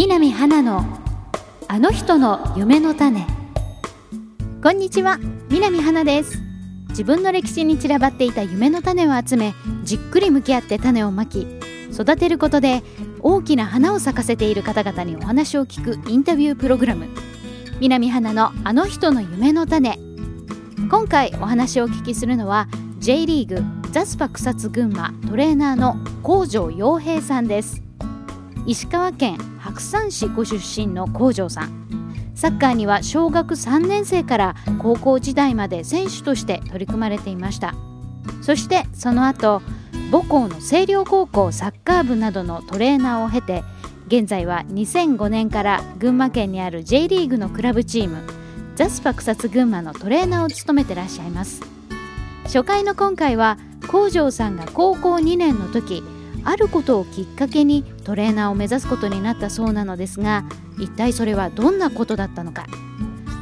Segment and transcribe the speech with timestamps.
[0.00, 0.84] 南花の
[1.66, 3.26] あの人の夢の種。
[4.62, 5.18] こんにちは
[5.50, 6.38] 南花です。
[6.90, 11.48] 自分の歴史に散らばっていた夢の種を集めじっくり向き合って種をまき
[11.90, 12.84] 育てることで
[13.22, 17.08] 大きな花を咲かせている方々にお話を聞くインタビュープログラム。
[17.80, 19.98] 南花のあの人の夢の種。
[20.88, 22.68] 今回お話をお聞きするのは
[23.00, 27.82] J リーグザスパ草津群馬トレーナーの工場洋平さんです。
[28.64, 29.38] 石川県
[29.78, 31.88] 白山市ご出身の工場さん。
[32.34, 37.74] サッカーには小学3年生から高校時代まで選手として取り組まれていました。
[38.42, 39.62] そしてその後
[40.10, 43.62] 母校の星稜高校サッカー部などのトレーナーを経て
[44.08, 48.22] 現在は2005年から群馬県にある J リーグのクラブチーム
[48.74, 51.62] ザスパ草津群馬のトレーナーを務めてらっしゃいます。
[52.44, 56.02] 初回の今回は工場さんが高校2年の時
[56.48, 60.44] あることをきっかけにトレーナーを目指すことになったそうなのですが
[60.78, 62.64] 一体それはどんなことだったのか。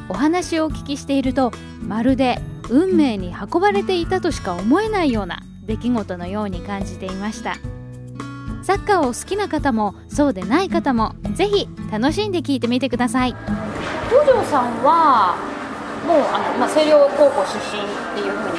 [0.08, 7.54] お話をお聞きしているとまるで運命に運ばれていたとしか思えないような出来事のように感じていました。
[8.64, 13.36] サッカーを好きな方もそうでない方もぜひ楽しんで聞いてみてください。
[14.10, 15.36] 東條さんは
[16.06, 18.58] もうあの、まあ、星稜高校出身っていうふうに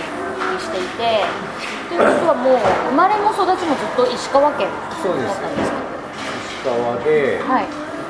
[0.62, 5.40] していてということはもう生まれも育ちもずっと石川県だったんです。
[5.40, 7.40] か石川で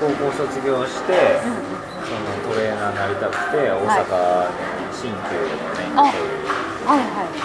[0.01, 1.13] 高校卒業して、
[1.45, 1.61] うん、
[2.05, 7.37] そのトレーナーになりたくて大阪に新旧の免許はいはい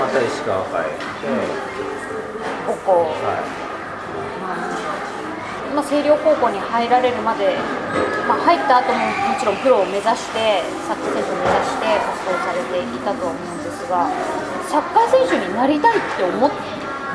[0.00, 1.78] また石川帰って。
[2.66, 3.14] 高校。
[3.22, 3.68] はい。
[5.74, 7.54] まあ、星稜高校に入られるまで、
[8.26, 14.08] まあ、入った後ももちろんプロを目指してサッカー選手を目指して活動されていたと思うんですが
[14.68, 16.50] サッカー選手になりたいって思っ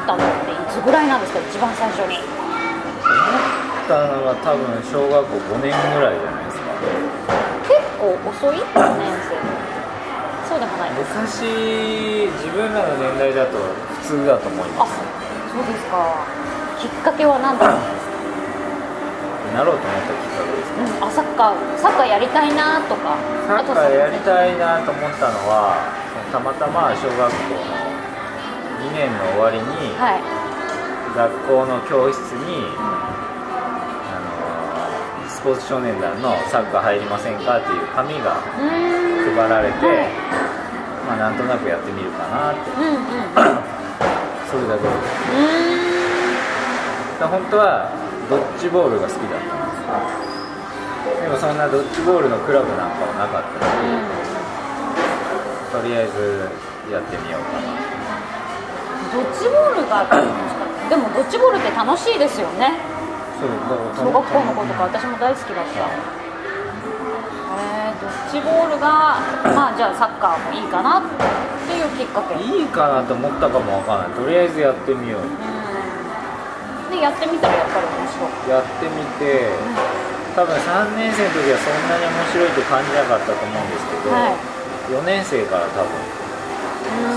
[0.08, 1.40] たのっていつぐらいなんですか？
[1.40, 2.18] 一番最初に。
[2.18, 6.74] 思ったのは多分小学校5年ぐらいじゃないですか。
[7.70, 9.38] 結構遅い ?5 年生。
[10.50, 13.58] そうでもない昔自分らの年代だと
[14.02, 14.98] 普通だと思います。
[15.54, 16.26] そうですか。
[16.82, 18.14] きっかけは何だったんですか？
[19.54, 23.14] なろうと思ったきっかけですか、うん、あサッカーサッカーやりたいなとか。
[23.46, 25.78] サッカーやりたいなと思ったのは
[26.34, 27.30] たまたま小学校の
[28.90, 30.22] 2年の終わりに、はい、
[31.14, 32.90] 学校の教室に、うん、
[34.10, 34.18] あ
[35.22, 38.50] のスポーツ少年団のサッカー入りませんかっていう紙が配
[39.46, 40.10] られて、はい、
[41.06, 43.06] まあなんとなくやってみるかなって、うんうん、
[44.50, 45.94] それだけです。
[47.30, 47.94] 本当は
[48.28, 49.78] ドッジボールが好きだったんで
[51.14, 54.33] すでもそんなドッジボールのクラブなんかはなかったし、
[55.74, 56.46] とりあえず
[56.94, 57.74] やってみようかな。
[59.10, 62.78] ドッジボールがでもドッジボールって楽しいですよね。
[63.42, 63.50] そう
[64.06, 65.90] 小学校の子とか私も大好きだった。
[67.58, 69.18] えー、ドッジボールが
[69.50, 71.04] まあじゃあサッカーもいいかなっ
[71.66, 72.38] ていうきっかけ。
[72.38, 74.18] いいかなと思ったかもわからない。
[74.18, 75.34] とりあえずやってみよう、うん。
[76.94, 78.54] でやってみたらやっぱり面白い。
[78.54, 79.50] やってみて、
[80.38, 84.53] 多分3年生の時はそんなに面白いと感じなかったと思うんですけど、はい、
[84.90, 85.90] 4年生から多分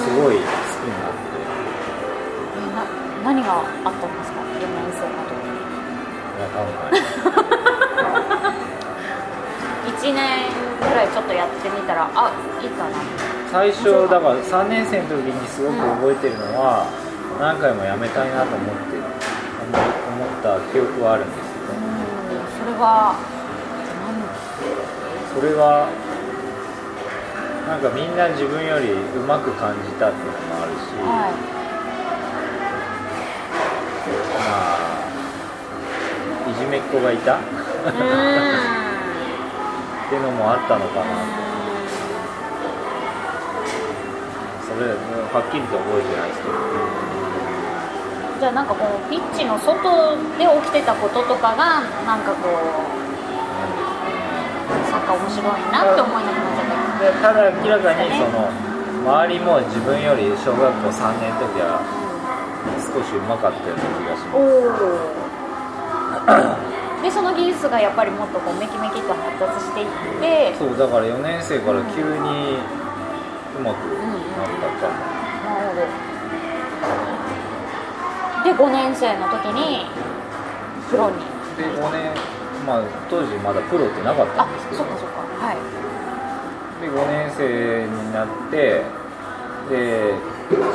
[0.03, 1.35] すごい好きになって
[2.75, 2.87] な
[3.25, 5.51] 何があったんですか？4年生の時に
[6.39, 6.63] 分か。
[6.63, 7.03] んない
[9.91, 10.47] 1年
[10.79, 12.31] ぐらいちょっとやってみたらあ
[12.63, 12.97] いいかな
[13.51, 16.87] 最初だから3年生の時にすごく覚えてるのは、
[17.35, 21.75] うん、何回もやめたいなと思って思った記憶はあるんですけど、
[22.63, 23.17] それは
[25.35, 25.89] それは
[27.67, 28.97] なんかみんな自分よりう
[29.27, 31.35] まく感じたっていうのもあるし、はい、
[34.39, 34.71] ま
[36.47, 37.35] あいじめっ子がいた？
[37.37, 37.39] っ
[40.09, 41.07] ていうのもあったのかな。
[44.63, 46.55] それはっきりと覚えてないですけど。
[48.39, 52.55] じゃあなんかこうピッチの外で起きてたこととかがなんかこう
[54.87, 58.49] サッカー面白いなって思いなくなっちゃったただ明らかにその
[59.05, 61.79] 周りも自分より小学校3年の時は
[62.81, 64.35] 少しうまかったような気がしま
[66.57, 67.03] す。
[67.03, 69.87] でその技術がやっぱりもっとこうメキメキと発達していっ
[70.21, 70.59] て。
[70.59, 72.59] そうだから4年生から急に
[73.55, 74.99] うまくなったかも、
[75.47, 75.87] なるほど。
[78.43, 79.87] で5年生の時に
[80.91, 81.23] プロに。
[81.57, 82.11] で5年
[82.67, 84.83] まあ当時まだプロってなかったんですけど。
[84.83, 85.21] あそっかそっか。
[85.47, 85.57] はい
[86.81, 88.85] で5年生になって
[89.71, 90.15] で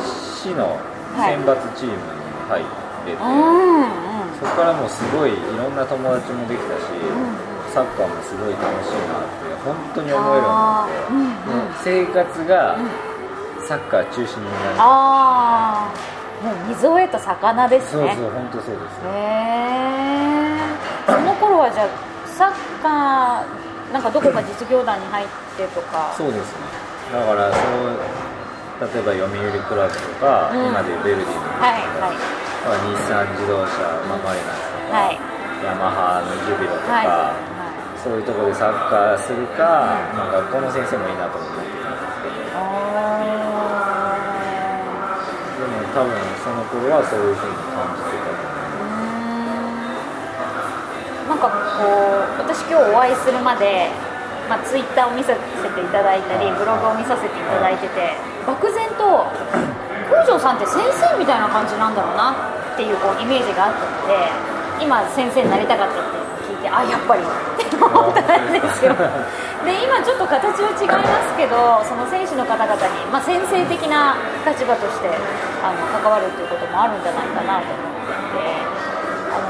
[0.03, 0.79] 市の
[1.15, 1.99] 選抜チームに
[2.49, 2.63] 入
[3.05, 6.81] れて、はい、そこからもうすごいいろんな友達もできたし、
[7.73, 12.77] サッカーもすごい楽しいなって本当に思えるようになって、生活が
[13.67, 18.15] サッカー中心になる、ああもう水を得た魚ですね。
[18.15, 18.99] そうそう本当そうです。
[19.05, 20.57] へえ
[21.05, 21.87] その頃はじゃあ
[22.27, 22.51] サッ
[22.81, 23.60] カー
[23.91, 25.27] なんかどこか実業団に入っ
[25.57, 26.13] てとか。
[26.15, 26.63] そうですね。
[27.11, 27.99] だからそう
[28.81, 32.15] 例えば読売クラブとか、うん、今でベルディのはいはい。
[32.61, 35.19] 日産自動車、まあ、マリナスとか、はい、
[35.65, 37.05] ヤマハのジュビロとか、はい。
[37.05, 42.41] はい、そういうところでサッカーするか、うん、まあ、学校の先生もいいなと思ってたんですけど。
[45.61, 48.61] でも多分その頃はそういうふうに感じてたと思
[51.29, 52.10] なんかこう
[52.51, 53.87] 私今日お会いするまで
[54.51, 59.31] まあ、ツイッターを見させていただいたりブログを見させていただいてて漠然と
[60.11, 68.91] 北条さんって先生みたいな感じなんだろうなっていうこうイメージがあったので今先生になりたかったって聞いてあやっぱりって思ったんですよ。
[69.63, 75.07] で今ちょっと形は違いますけどその選手の方々に、まあ、先生的な立場として
[75.63, 77.90] あの関わるということもあるんじゃないかなと思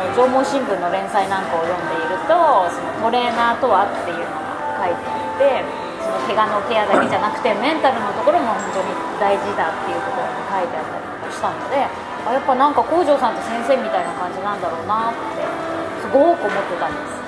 [0.02, 2.34] の縄文新聞の連載なんかを読んでいると
[2.74, 4.34] そのトレーナーとはっていうの
[4.82, 5.62] 書いてあって
[6.02, 8.90] その怪我のケアだけじゃなくてメンタルのところも本当に
[9.22, 11.86] 大事だっていうところも書いてあったりとかしたので
[12.26, 15.46] あやっぱなんか北条さんって先生みたいな感じなんだろうなって
[16.02, 17.22] すごく思ってたんです。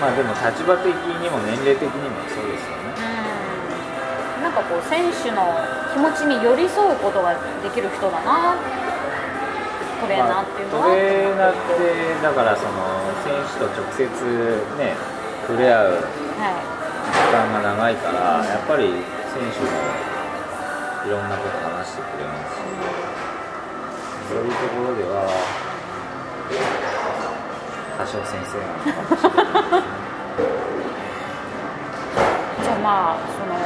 [0.00, 2.94] まあでも立場的にも年齢的にもそうですよね。
[4.38, 4.42] うん。
[4.44, 5.42] なんかこう選手の
[5.92, 8.56] 気持ちに寄り添うことができる人だな
[10.00, 12.72] トレーナーっていうのは、まあ、トレーナーってだからその
[13.26, 14.06] 選手と直接
[14.78, 14.94] ね
[15.46, 18.84] 触れ合う時間が長いから、やっぱり
[19.32, 19.68] 選手も
[21.06, 22.60] いろんなこと話してくれますし、
[24.28, 25.24] そういうところでは
[27.96, 29.88] 多少先生なのかもしれない
[32.62, 33.56] じゃあまあその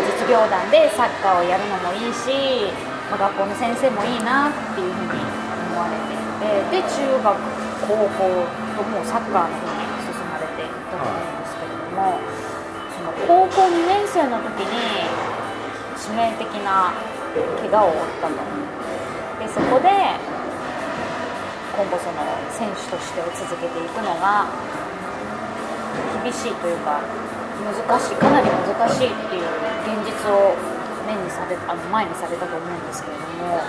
[0.00, 2.72] 実業団でサッカーをやるのもいいし、
[3.10, 5.35] まあ、学校の先生もいいなっていうふうに
[5.76, 6.24] 思われてい
[6.72, 7.36] てで中学
[7.84, 8.24] 高校
[8.76, 9.86] ともサッカーの方に
[10.56, 12.18] ったと思うんですけれども、
[12.94, 15.04] その高校2年生の時に
[15.96, 16.94] 致命的な
[17.34, 18.34] 怪我を負ったと。
[19.36, 19.90] でそこで
[21.76, 24.48] 今後その選手としてを続けていくのが
[26.24, 27.02] 厳しいというか
[27.60, 29.44] 難しいかなり難しいっていう
[29.84, 30.56] 現実を
[31.04, 33.60] 目にされあの前にされたと思うんですけれども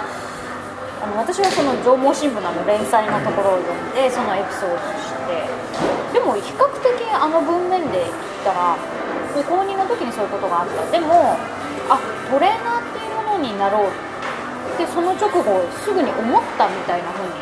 [1.02, 8.14] あの私はその縄文新聞の連載のところを読んでそのエピソードを知ってでも比較的あの文面で言っ
[8.44, 8.78] たら
[9.46, 10.90] 高2の時にそういうことがあった。
[10.90, 11.38] でも
[11.90, 15.46] あトレーナーっていうものになろうってその直後
[15.86, 17.34] すぐに思ったみたいな風に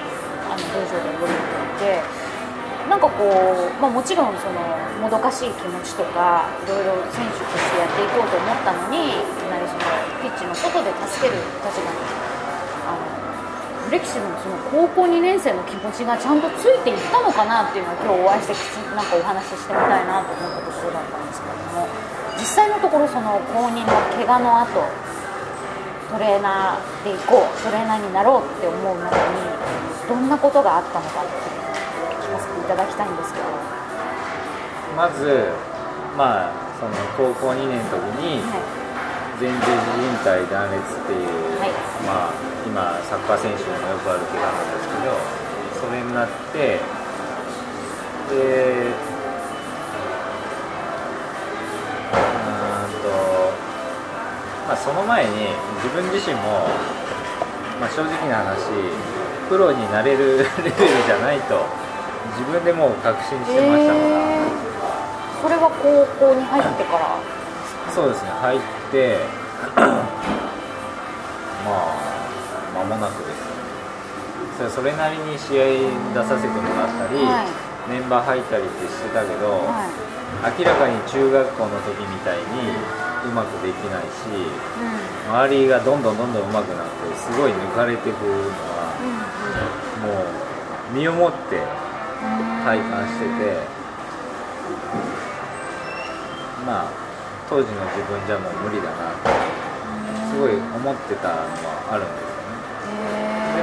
[0.52, 2.26] あの文章で読んでいて
[2.90, 4.62] なんかこう、まあ、もちろんその
[5.02, 9.82] もどかしい気持ちとかいろいろ選手としてやっていこうと思ったのにいきなりその
[10.22, 12.25] ピッチの外で助ける立場に
[13.86, 21.88] フレキシブのその高校2年生の気持ちがちゃんとついていったのかなっていうのは今日お会いしてきちなんかお話ししてみたいなと思ったところだったんですけれども
[22.42, 24.82] 実際のところその高2の怪我の後
[26.10, 29.54] トレーナーで行こうトレーナーになろうって思うまでに
[30.10, 31.46] どんなことがあったのかって
[32.26, 33.46] 聞かせていただきたいんですけど。
[34.98, 35.52] まず
[36.18, 38.86] まあその高校2年の時に、はい。
[39.36, 41.72] 前十字靭帯断裂っていう、はい、
[42.08, 45.14] まあ、今サッカー選手にもよくある怪我なんですけど
[45.80, 46.80] それになって
[48.30, 48.90] で
[52.10, 53.08] うんと、
[54.68, 55.32] まあ、その前に
[55.84, 56.42] 自分自身も、
[57.80, 58.66] まあ、正直な話
[59.48, 61.66] プロになれる レベルじゃないと
[62.38, 64.06] 自分でもう確信してましたから、
[65.44, 67.16] それは高校に入ってから
[67.94, 68.60] そうですね入っ
[68.92, 69.20] て
[69.78, 69.94] ま
[71.68, 71.95] あ間
[72.86, 73.56] もなくです
[74.56, 75.66] それそれなりに試合
[76.16, 82.72] 出させてもらったり、はい、メンバー入ったりってしてたけど、はい、明らかに中学校の時みたいに
[83.28, 84.40] うまくできないし、う
[85.28, 88.32] ん、周りがどんどんどんどん上手くなってすごい抜かれていくの
[88.80, 91.60] は、うん、もう身をもって
[92.64, 93.60] 体感してて、
[96.66, 97.06] まあ
[97.50, 99.30] 当時の自分じゃもう無理だなって
[100.32, 102.35] すごい思ってたのはあるんです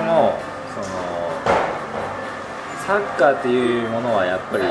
[0.02, 0.38] も
[0.74, 0.86] その
[2.86, 4.64] サッカーっていうものはやっぱり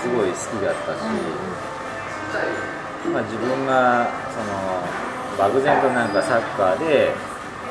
[0.00, 1.04] すごい好きだったし、
[3.12, 4.80] まあ、自分がその
[5.38, 7.12] 漠然となんかサッカーで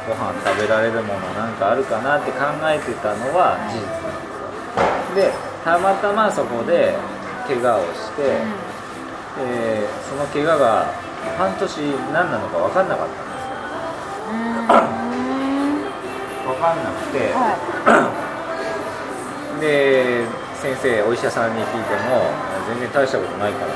[0.07, 2.37] ご飯食べられるものなんかあるかなって考
[2.69, 4.21] えてたのは事実なん
[5.15, 6.97] ですでたまたまそこで
[7.47, 8.29] 怪我をして、うん、
[9.41, 10.93] えー、その怪我が
[11.37, 11.77] 半年
[12.13, 13.28] 何なのか分かんなかった
[16.59, 17.55] かんなくて、は
[19.57, 20.27] い、で
[20.59, 22.27] 先生お医者さんに聞いても
[22.67, 23.73] 全然大したことないから。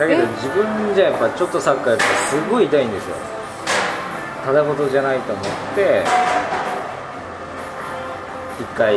[0.00, 3.16] だけど自分じゃやっぱちょっとサッカーやるとすごい痛いんですよ。
[4.44, 5.44] ただ事じゃないと思っ
[5.76, 6.02] て
[8.58, 8.96] 一回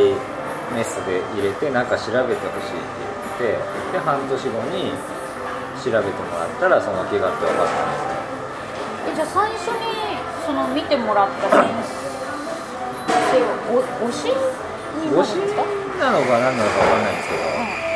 [0.72, 2.80] メスで入れてなんか調べてほしいっ
[3.36, 3.60] て言っ
[3.92, 4.92] てで半年後に
[5.84, 9.92] 調べてもらったらその怪我って分かったんですえじゃあ最初に
[10.46, 11.68] その見てもらった先
[13.34, 14.34] おおしん
[15.42, 15.62] ですか？
[15.98, 17.42] なのか何なのか分かんないんですけど、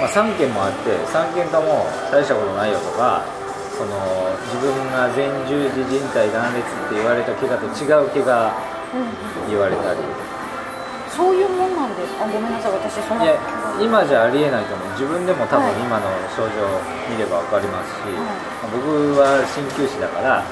[0.00, 3.23] まあ、3件もあって3件とも大したことないよとか
[3.75, 3.95] その
[4.50, 8.50] 自分が前十字靭帯断裂って言われた怪我と違う怪我
[9.50, 10.00] 言われたり、
[11.14, 12.14] そういうもんなんです。
[12.16, 13.23] かごめんなさい私その。
[13.23, 13.35] いや
[13.78, 14.88] 今じゃありえないと思う。
[14.99, 16.66] 自分でも多分今の症状
[17.07, 18.18] 見れば分かりますし、は
[18.66, 20.42] い、僕は鍼灸師だから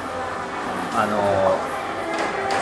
[0.94, 1.18] あの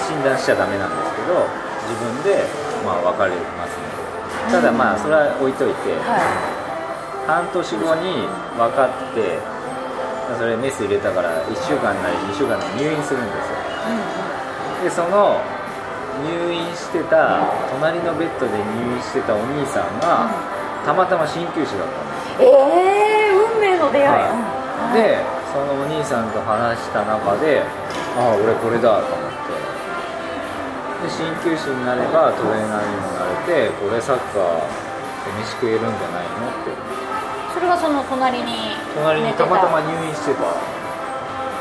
[0.08, 1.44] 診断しちゃダメなんですけど
[1.88, 2.44] 自分で
[2.84, 3.94] まあ分かりますね。
[4.50, 9.40] ただまあそれは置いといて、はい、半年後に分かって
[10.36, 13.64] それメス入れたから1週間なり2週間なり入院するんですよ、
[14.84, 15.40] でその
[16.24, 20.30] 入院してた隣のベッドで入院してたお兄さんが、
[20.84, 25.18] たまたま鍼灸師だったんですええー、運命の出会い、はい、で
[25.52, 27.62] そのお兄さんと話した中で
[28.16, 29.23] ああ俺これだと思
[31.04, 34.64] で鍼灸師になればトレーナーにもなれてこれサッカー
[35.28, 36.48] で飯食えるんじゃないの？
[36.48, 36.72] って。
[37.52, 39.44] それがその隣に隣にた。
[39.44, 40.40] またま入院してた。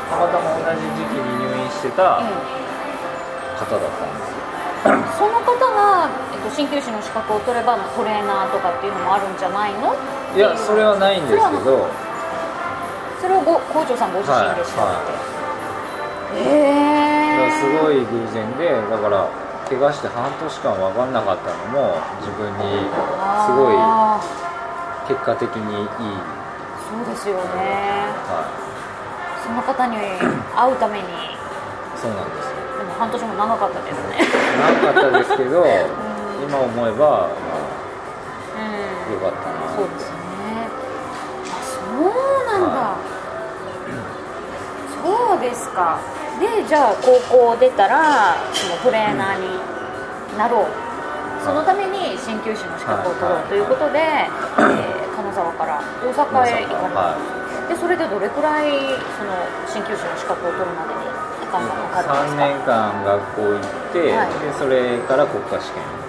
[0.08, 9.94] たまたま同じ時期に入院してた方だったんですよ、 その方が、えっと、鍼灸師の資格を取ればトレーナーとかっていうのもあるんじゃないの？
[10.36, 11.86] いやそれはないんですけど。
[13.20, 14.92] それをご校長さんご自身でしたって、は
[16.36, 17.03] いはい、へえ
[17.50, 19.28] すごい偶然でだから
[19.68, 22.84] 怪我して半年間分かんなかったのも自分に
[23.44, 23.76] すごい
[25.08, 25.88] 結果的にいい。
[26.84, 27.40] そうですよね、
[28.28, 31.04] はい、その方に会うために。
[31.96, 32.56] そうなんですよ。
[32.78, 34.18] でも半年も長かったですね。
[34.84, 35.64] 長かったですけど、
[36.46, 37.28] 今思えば、まあ、
[38.54, 39.74] うん、よかったな。
[39.74, 40.14] そうですね。
[41.48, 43.14] あそうなんだ、はい、
[45.02, 45.98] そうですか
[46.40, 49.46] でじゃあ高校出たらそのトレーナーに
[50.36, 50.70] なろう、
[51.44, 57.14] そのために鍼灸師の資格を取ろうということで、えー、金沢から大阪へ行かれた、
[57.70, 58.66] でそれでどれくらい
[59.14, 59.30] その
[59.70, 61.06] 鍼灸師の資格を取るまでに
[61.46, 66.02] 期間がかかるんですか？3年間学校行って、はい、でそれから国家試験なん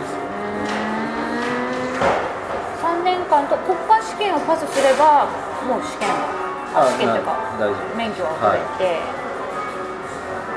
[0.00, 0.16] です
[2.80, 5.28] 3年間と国家試験をパスすれば
[5.68, 7.36] もう試験は試験というか
[7.92, 9.21] 免許は取れて、はい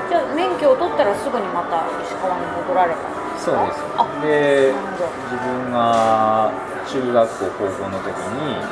[0.08, 3.82] じゃあ免許を取ったらすぐにまた石川に戻られたんですかそうです。
[4.22, 4.72] で
[5.30, 6.50] 自分が
[6.86, 8.62] 中学校高校の時に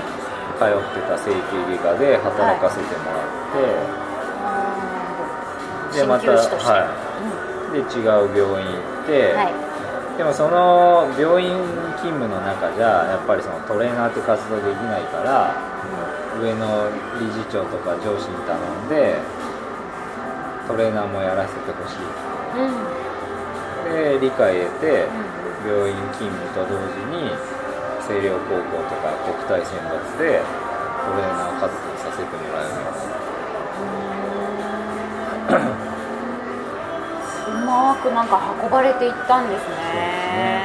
[0.59, 1.41] 通ってた整形
[1.77, 3.59] 外科で働かせてもらって、
[4.43, 4.63] は
[5.93, 9.53] い、でまたはい、うん、で違う病院行って、はい、
[10.17, 11.51] でもその病院
[11.99, 15.59] 勤務の中じゃやっぱりそのトレーナーって活動できないから、
[16.39, 16.89] うん、上の
[17.19, 19.19] 理事長とか上司に頼んで
[20.67, 22.05] トレーナーもやらせてほしい、
[22.57, 22.65] う
[24.17, 25.09] ん、で理解得て、
[25.65, 27.33] 病院勤務と同時に
[28.05, 32.85] 星稜高校とか国体選抜でトレーナー活動させてもらえるよ
[37.49, 40.63] うまくなんか運ばれていったんですね。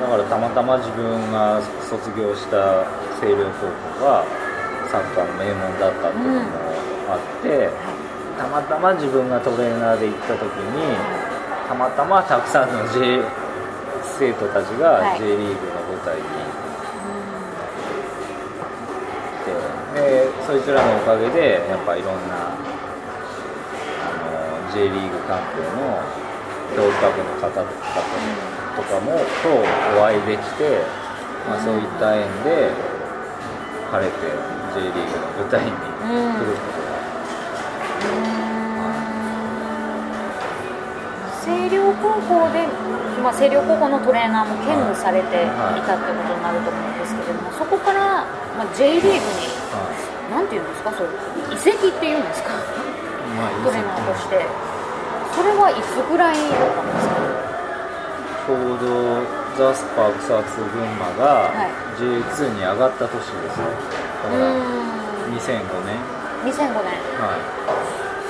[0.00, 2.84] だからたまたま自分が卒業した
[3.20, 3.68] 星稜高
[3.98, 4.24] 校が
[4.90, 6.48] サッカーの名門だったっていうのも
[7.08, 7.89] あって、うん
[8.40, 10.96] たまたま自分がトレーナーで行った時に
[11.68, 13.20] たまたまたくさんの、J、
[14.16, 16.32] 生徒たちが J リーグの舞台に行
[19.44, 19.52] って、
[19.92, 22.56] でそいつらのおかげでやっぱいろんなあ
[24.64, 26.00] の J リーグ関係の
[26.74, 29.52] 教科部の方とかもと
[30.00, 30.80] お会いできて、
[31.46, 32.72] まあ、そういった縁で
[33.92, 34.16] 晴れて
[34.72, 35.76] J リーグの舞台に来
[36.40, 36.79] ること
[42.20, 42.68] 稜高校で、
[43.22, 45.48] まあ、星稜高校のトレーナーも兼務されてい
[45.84, 48.24] たってことになると思うんですけれども、そこから、
[48.56, 49.48] まあ、J リーグに、
[50.30, 51.08] なんていうんですか、そう
[51.52, 52.50] 移籍っていうんですか、
[53.36, 54.44] まあ、トレーナーとして、
[55.32, 57.16] それはいつぐらいだったんですか？
[58.46, 59.22] ちょうど
[59.54, 61.52] ザスパ草津群馬が
[61.98, 63.70] J2 に上がった年ですよ、
[64.24, 64.50] だから
[65.30, 65.94] 2005年。
[66.50, 66.98] 2005年。
[67.20, 67.46] はい。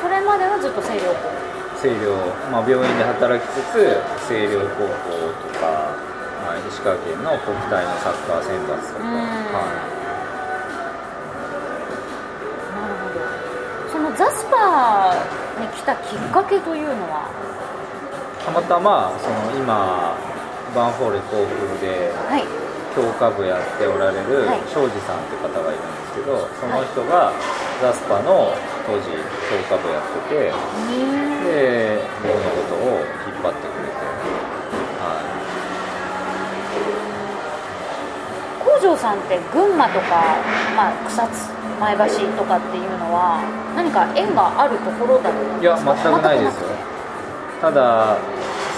[0.02, 1.39] それまではずっと星稜高
[1.80, 2.12] 星稜、
[2.52, 3.96] まあ、病院で働きつつ
[4.28, 5.96] 星稜高校とか、
[6.44, 9.64] まあ、石川県の国体のサッカー選抜とか、は
[9.96, 10.00] い。
[14.18, 15.14] ザスパ
[15.62, 17.30] に来たきっかけというのは？
[18.44, 20.18] たまたまその今
[20.75, 22.12] バンフォーレ甲府で
[22.92, 27.32] 強化部やっておられる庄司さんって方がいるんですけどその人が
[27.80, 28.52] ザスパの
[28.87, 30.52] 当時強化部やってて
[31.44, 34.00] で僕のことを引っ張ってくれて
[35.00, 35.40] はい。
[38.64, 40.37] 工場さんって群馬とか、
[40.76, 42.04] まあ、草津前橋
[42.37, 43.40] とかっていうのは
[43.75, 46.68] 何か縁があるところだといや全くないですよ。
[47.60, 48.18] ただ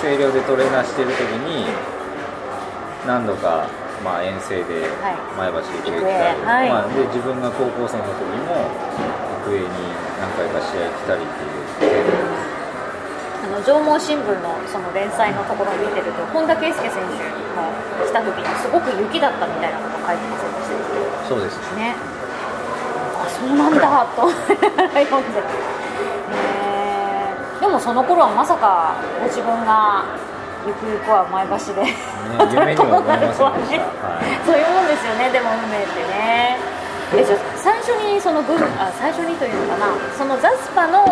[0.00, 1.66] 声量でトレーナーしてる時に
[3.06, 3.68] 何度か
[4.04, 4.86] まあ遠征で
[5.38, 8.66] 前橋育英来たり、はい、まあ、で自分が高校生の時も
[9.52, 9.68] 育英に
[10.16, 11.52] 何回か試合来たりっていう
[13.44, 17.00] あの縄文新聞のその連載のところを見てると本田圭佑選手
[17.52, 17.68] も
[18.06, 21.94] 来た時にすごく雪だったみたいなこと書いてませんでしたそうですね。
[23.28, 25.00] そうなんだと読んで、
[26.30, 30.04] えー、でもその頃はまさかご自分が
[30.66, 31.96] ゆくゆくは前橋で、ね、
[32.52, 33.62] 夢にも思いませんでした、はい、
[34.46, 35.30] そういうもんですよね。
[35.30, 36.71] でも運命ってね
[37.14, 41.04] えじゃ最初にその群あ最初にというのかなそのザスパの、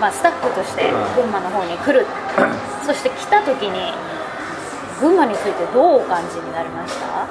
[0.00, 3.92] まあ、スタッフとして群馬の方に来る、はい、そして来た時に
[5.00, 7.26] 群馬についてどうお感じになりました？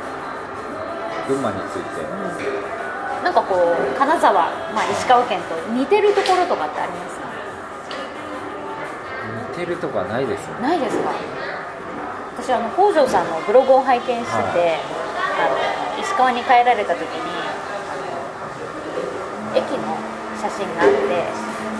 [1.27, 2.05] 群馬について、う
[3.21, 3.23] ん。
[3.23, 7.15] なんかこう金沢、まあ、石川県と似てるところとかってあります？
[7.17, 7.23] か
[9.55, 11.13] 似てるとかないですよ、ね、ないですか？
[12.37, 14.81] 私あの北条さんのブログを拝見してて、はい、
[15.39, 17.07] あの石川に帰られた時に
[19.55, 19.95] 駅の
[20.41, 21.23] 写真があって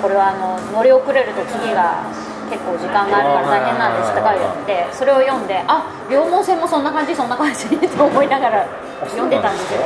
[0.01, 2.03] これはあの乗り遅れると次が
[2.49, 8.67] 結構時間があるから大変なんですって書いてあってそれを読んであ両毛線もそんな感じそんな感じと思いながら
[9.09, 9.81] 読んでたんですよ。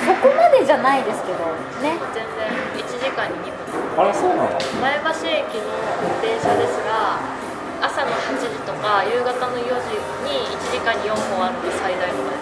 [0.00, 1.38] そこまでじゃないですけど
[1.82, 1.96] ね。
[2.12, 3.52] 全然1時間に2
[3.96, 4.04] 分。
[4.04, 5.70] あらそうなの前橋駅の
[6.20, 7.20] 電車ですが
[7.80, 12.36] 朝の8時とか夕方の4時に1時間に4本あるのが最大ので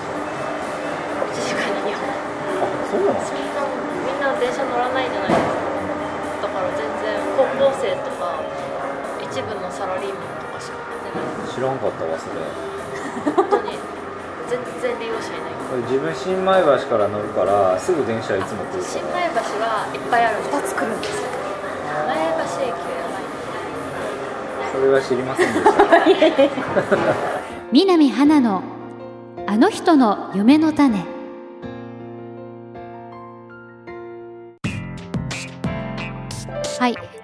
[1.36, 2.08] す1時間に2本。
[2.08, 2.27] あ
[2.88, 3.20] そうなの。
[3.20, 3.68] そんな
[4.08, 6.48] みんな電車乗らないじゃないですか。
[6.48, 8.40] だから全然高校生とか
[9.20, 10.80] 一部のサラリーマンとかしか。
[11.04, 12.40] 出ない知らんかったわそれ。
[13.36, 13.76] 本当に
[14.48, 15.84] 全然利用者いない。
[15.84, 21.28] 自分新米橋から乗るからすぐ電車いつも来る新米橋はいっぱいある2つ来るんですよ
[22.08, 23.28] 前橋駅はやばい
[24.72, 25.74] それは知りませんでした。
[27.70, 28.62] 南花の
[29.46, 31.04] あの人の夢の種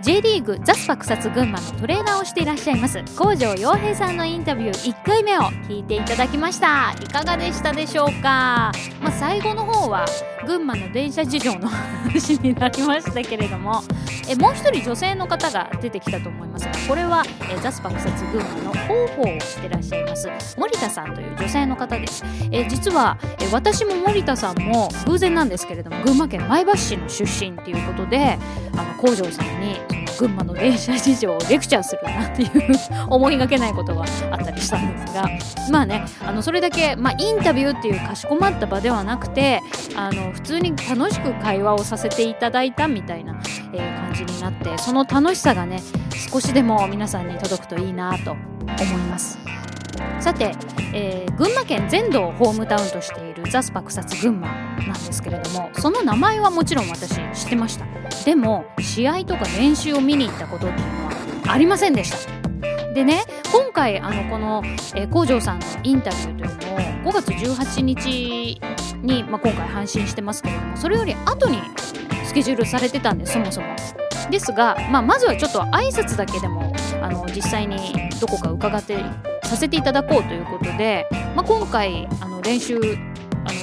[0.05, 6.95] J リーグザスパ草津群馬のトレーナーをしていらっしゃいます工場洋平さんのインタビュー1回目を聞いていただきました。
[7.03, 10.05] いかがでしたでしょうか、まあ、最後の方は
[10.45, 13.83] 群馬の電車事情の話になりましたけれども
[14.29, 20.29] えもう一人女性の方が出てきたと思いますがこれはえザスパ草津群馬の広報をしてらっしゃいます
[20.59, 22.25] 森田さんという女性の方です。
[22.51, 28.39] え実はえ私も森田さんも偶然なんですけれども群馬県前橋市の出身っていうことで
[28.77, 32.51] あの工場さんに群馬の電車事情をレクチャーするなっていう
[33.09, 35.29] 思いがけないことがあったりしたんですが
[35.71, 39.61] まあねあのそれだけ、まあ、インタビューっていうかしこまった場ではなくて
[39.97, 43.41] あの普通に楽しく会話をさせていただいたみたいな、
[43.73, 45.83] えー、感じになってその楽しさがね
[46.31, 49.39] 少しでも皆さんに届くといいなと思います。
[50.21, 50.53] さて、
[50.93, 62.35] えー、群馬県全土をホームタウンとしているザスパ草津群馬なんですけれどもその名前はもちろん私知ってましたでも試合とか練習を見に行ったことっていうのはありませんでした。
[62.95, 64.63] でね今回あのこの、
[64.95, 68.61] えー、工場さんのインタビューというのを5月18日
[69.03, 71.59] に、まあ、今回配信してますけれどもそれより後に
[72.25, 73.67] スケジュールされてたんですそもそも。
[74.31, 77.77] ですが、まあ、まずはちょっと挨拶だけでもあの実際に
[78.21, 78.97] どこか伺って
[79.43, 81.07] させていただこうということで、
[81.37, 82.79] まあ、今回あの練習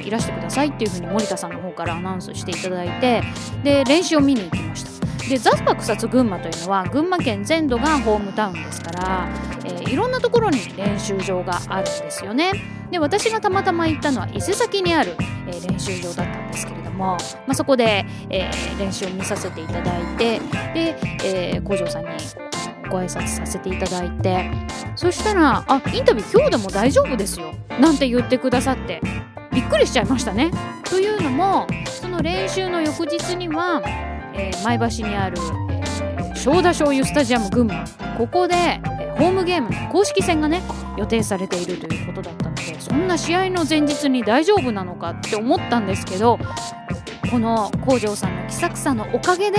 [0.01, 3.23] いらしてくださいっていうふうに森田さんの方からアナウンスしていただいて
[3.63, 4.91] で練習を見に行きました。
[5.29, 9.29] でザスパ草津群馬というのは群馬県全土がホームタウンですから、
[9.63, 12.51] えー、いろんなところに練習場があるんですよね。
[12.91, 15.15] で私がたまたま行ったのは伊勢崎にある、
[15.47, 17.15] えー、練習場だったんですけれども、
[17.47, 20.39] まあ、そこで、えー、練習を見させていただいて
[20.73, 22.09] で、えー、工場さんに
[22.89, 24.51] ご挨拶させていただいて
[24.97, 29.01] そしたら「あインタビュー今日でも大丈夫ですよ」なんて言ってくださって
[29.53, 30.51] びっくりしちゃいましたね。
[30.89, 33.81] というのもその練習の翌日には、
[34.33, 35.37] えー、前橋にある、
[35.69, 37.85] えー、正田醤油スタジアム群馬
[38.17, 40.61] ここで、えー、ホームゲームの公式戦がね
[40.97, 46.39] 予定されているということだったのでそんな試合の前日に大丈夫なのかって思ったんですけど
[47.29, 49.57] この工場さんの気さくさのおかげで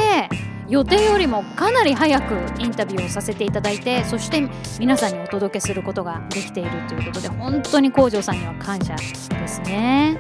[0.73, 4.49] 予定よりもかなり早くインタビューをさせていただいてそして
[4.81, 10.19] 皆さんにお届けすることができているということで本当に工場さんには感謝ですね。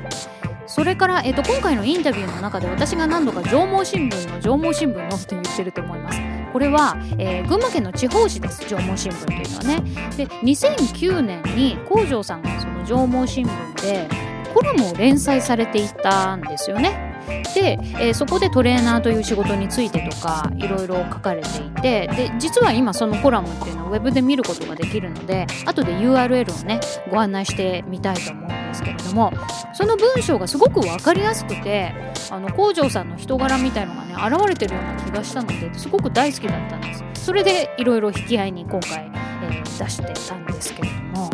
[0.66, 6.20] それから、えーと、今回のインタビューの中で私が何度か上毛新聞の上毛新聞のって言ってると思います。
[6.52, 10.16] これは、えー、群馬県の地方紙です上毛新聞というのはね。
[10.18, 14.06] で2009年に工場さんがその上毛新聞で
[14.52, 17.11] コラムを連載されていたんですよね。
[17.54, 26.80] で、えー、そこでトレーナーという仕事についてとかいろいろ書かれていてで実は今そのコラムっていうのはウェブで見ることができるので後で URL をね
[27.10, 29.32] ご案内してみたいと思うんですけれども
[29.74, 31.92] その文章がすごく分かりやすくて
[32.30, 37.04] あの工場さんの人柄みたいのがね現れてるような気がしたのですごく大好きだったんです。
[37.14, 39.10] それでいろいろ引き合いに今回、
[39.44, 41.30] えー、出してたんですけれども。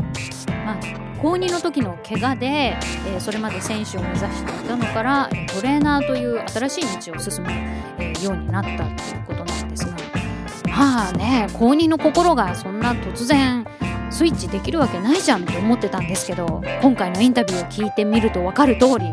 [1.20, 7.50] 高2の時の怪我で、えー、それまで選手を目指していたのからトレーナーという新しい道を進む、
[7.98, 9.96] えー、ようになったということなんですが
[10.68, 13.66] まあね高2の心がそんな突然
[14.10, 19.06] スイッチできるわけないじゃんって思ってたんですけど今回のインタビューを聞いてみると分かる通り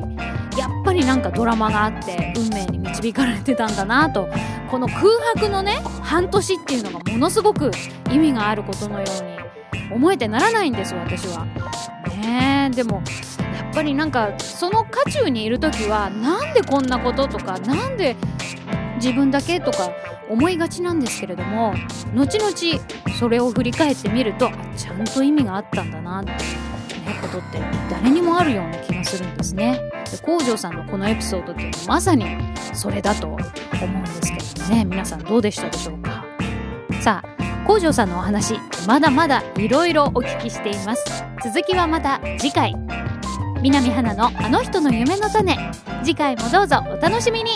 [0.57, 4.29] やっぱりなんかドラマがあって運命に導かれてたんだなと
[4.69, 5.01] この空
[5.35, 7.71] 白のね半年っていうのがものすごく
[8.11, 11.94] 意味があることのように思えてならないんです私は。
[12.15, 12.71] ね。
[12.73, 13.01] でも
[13.55, 18.15] やっぱりなんかその渦中にいる時はなんでこんなこととかなんで
[18.95, 19.91] 自分だけとか
[20.29, 21.73] 思いがちなんですけれども
[22.13, 26.37] 後々それを振り返ってみるとちゃんと意味があったんだなっていう、
[27.21, 29.79] ことって誰にもあるような気がするんですね。
[30.09, 32.25] で工場さんのこのエピソードっていうのはまさに
[32.73, 34.85] それだと思うんですけどもね。
[34.85, 36.25] 皆さんどうでしたでしょうか？
[37.01, 38.55] さあ工場さんのお話
[38.87, 41.34] まだまだいろいろお聞きしています。
[41.45, 42.75] 続きはまた次回。
[43.61, 45.55] 南花のあの人の夢の種。
[46.03, 47.51] 次回もどうぞお楽しみに。